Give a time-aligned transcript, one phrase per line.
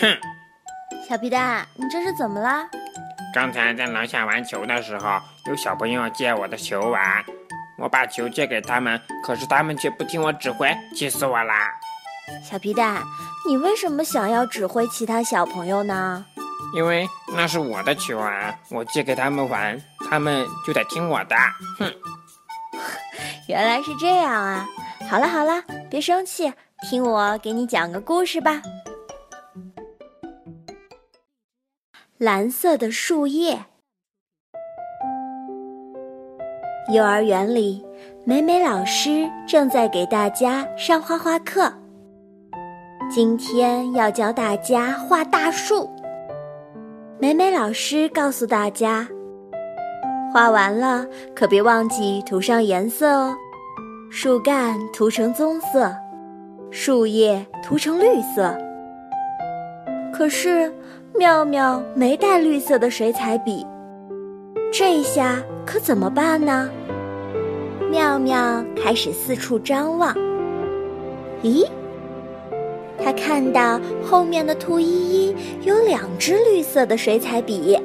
[0.00, 0.18] 哼，
[1.08, 2.66] 小皮蛋，你这是怎么了？
[3.32, 7.24] 刚才在楼下玩球的时候，有小朋友借我的球玩，
[7.78, 11.70] 我把球借给他们，可是他们却不听我指挥，气死我啦！
[12.42, 13.02] 小皮蛋，
[13.46, 16.24] 你为什么想要指挥其他小朋友呢？
[16.74, 19.80] 因为那是我的球啊，我借给他们玩，
[20.10, 21.36] 他们就得听我的。
[21.78, 21.92] 哼，
[23.46, 24.66] 原来是这样啊！
[25.08, 26.52] 好了好了，别生气，
[26.90, 28.60] 听我给你讲个故事吧。
[32.18, 33.58] 蓝色的树叶。
[36.92, 37.84] 幼儿园里，
[38.24, 41.72] 美美老师正在给大家上画画课。
[43.10, 45.90] 今天要教大家画大树。
[47.18, 49.08] 美美老师告诉大家，
[50.32, 51.04] 画完了
[51.34, 53.34] 可别忘记涂上颜色哦。
[54.08, 55.92] 树干涂成棕色，
[56.70, 58.56] 树叶涂成绿色。
[60.12, 60.72] 可是。
[61.16, 63.64] 妙妙没带绿色的水彩笔，
[64.72, 66.68] 这下可怎么办呢？
[67.88, 70.12] 妙妙开始四处张望。
[71.44, 71.64] 咦，
[72.98, 74.86] 他看到后面的兔依
[75.28, 77.78] 依有两支绿色的水彩笔。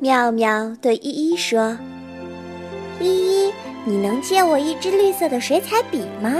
[0.00, 1.78] 妙妙对依依说
[2.98, 3.52] ：“依依，
[3.84, 6.32] 你能借我一支绿色的水彩笔吗？”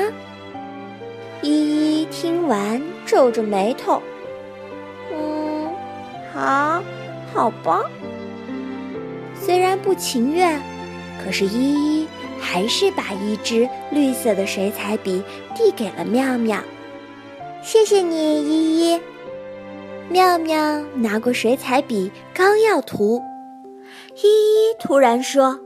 [1.42, 4.02] 依依听完，皱着眉头。
[6.32, 6.82] 好，
[7.34, 7.82] 好吧。
[9.34, 10.60] 虽然不情愿，
[11.22, 12.08] 可是依依
[12.40, 15.22] 还是把一支绿色的水彩笔
[15.54, 16.58] 递给了妙妙。
[17.62, 19.00] 谢谢你，依依。
[20.08, 23.22] 妙妙拿过水彩笔，刚要涂，
[24.22, 25.58] 依依突然说：“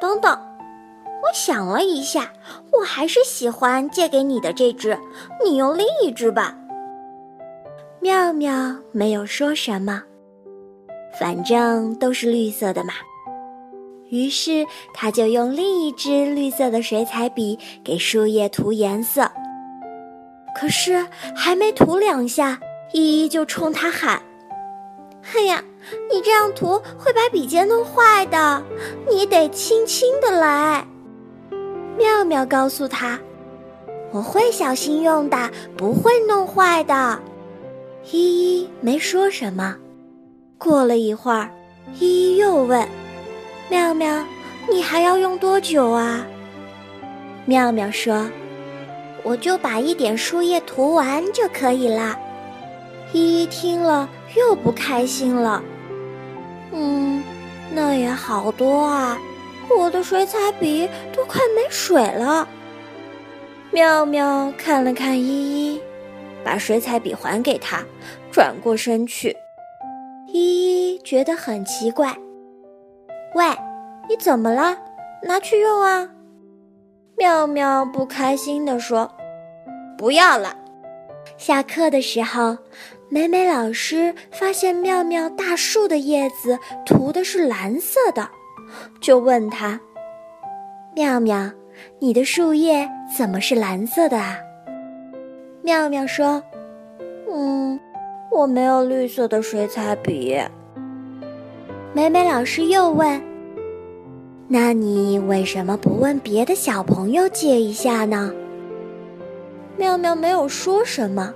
[0.00, 2.32] 等等，我想了一下，
[2.72, 4.98] 我还是喜欢借给你的这支，
[5.44, 6.56] 你用另一支吧。”
[8.02, 10.02] 妙妙没有说什么，
[11.20, 12.94] 反正都是绿色的嘛。
[14.10, 19.30] 于是他就用另一支绿色的水彩笔给树叶涂颜色。
[20.52, 22.58] 可是还没涂两下，
[22.92, 24.20] 依依就冲他喊
[25.32, 25.62] ：“哎呀，
[26.12, 28.60] 你这样涂会把笔尖弄坏的，
[29.08, 30.84] 你得轻轻的来。”
[31.96, 33.16] 妙妙告诉他
[34.10, 37.20] ：“我会小心用的，不会弄坏的。”
[38.10, 39.76] 依依没说什么。
[40.58, 41.50] 过了一会儿，
[41.98, 42.86] 依依又问
[43.68, 44.24] ：“妙妙，
[44.70, 46.24] 你还要用多久啊？”
[47.46, 48.30] 妙妙说
[49.24, 52.18] ：“我就把一点树叶涂完就可以啦。”
[53.12, 55.62] 依依听了又不开心了
[56.72, 57.22] ：“嗯，
[57.74, 59.18] 那也好多啊，
[59.76, 62.48] 我的水彩笔都快没水了。”
[63.72, 65.80] 妙妙看了看依依。
[66.44, 67.82] 把水彩笔还给他，
[68.30, 69.36] 转过身去。
[70.28, 72.16] 依依觉得很奇怪，
[73.34, 73.44] 喂，
[74.08, 74.76] 你怎么了？
[75.22, 76.08] 拿去用啊！
[77.16, 79.10] 妙妙不开心地说
[79.96, 80.56] ：“不要了。”
[81.38, 82.56] 下课的时候，
[83.08, 88.28] 美美老师发现妙妙大树的叶子涂的是蓝色的，
[89.00, 89.78] 就问他
[90.96, 91.50] ：“妙妙，
[92.00, 94.38] 你的树叶怎么是蓝色的啊？”
[95.64, 96.42] 妙妙说
[97.32, 97.78] ：“嗯，
[98.32, 100.36] 我没有绿色的水彩笔。”
[101.94, 103.22] 美美老师又问
[104.48, 108.32] ：“那你为什么不问别的小朋友借一下呢？”
[109.78, 111.32] 妙妙没有说什么，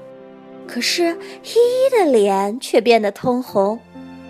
[0.67, 3.79] 可是依依的脸却变得通红。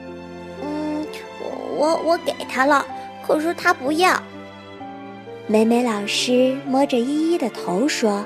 [0.62, 1.06] “嗯，
[1.78, 2.84] 我我给他了，
[3.26, 4.20] 可是他不要。”
[5.48, 8.22] 美美老师摸着依依的头说。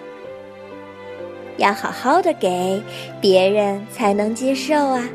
[1.60, 2.82] 要好好的给
[3.20, 5.06] 别人才能接受啊！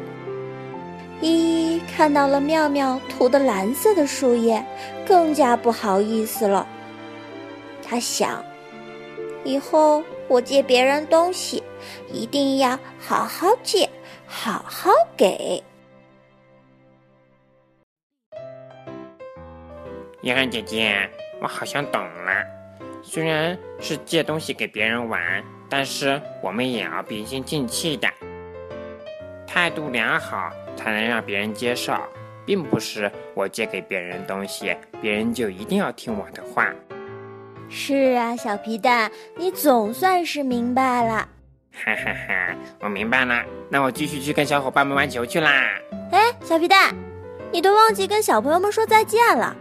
[1.19, 4.63] 依依看到了妙妙涂的蓝色的树叶，
[5.07, 6.67] 更加不好意思了。
[7.81, 8.45] 他想，
[9.44, 11.63] 以后我借别人东西，
[12.13, 13.89] 一定要好好借，
[14.27, 15.63] 好好给。
[20.21, 21.09] 约翰姐姐，
[21.42, 22.45] 我好像懂了。
[23.01, 25.44] 虽然是借东西给别人玩。
[25.69, 28.07] 但是我们也要平心静气的，
[29.47, 31.94] 态度良好才能让别人接受，
[32.45, 36.71] 并不是我借给别人东西，别人就一定要听我的话。
[37.67, 41.27] 是啊，小皮蛋，你总算是明白了。
[41.73, 45.51] 哈哈哈，我明白了，那我继续去跟小伙伴们玩球去啦。
[46.11, 46.94] 哎，小皮蛋，
[47.51, 49.56] 你都忘记跟小朋友们说再见了。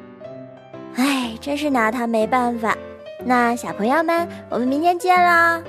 [0.97, 2.77] 哎，真是拿他没办法。
[3.25, 5.63] 那小朋友们，我们明天见啦。